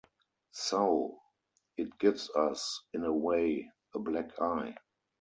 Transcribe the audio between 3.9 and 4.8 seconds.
a black-eye.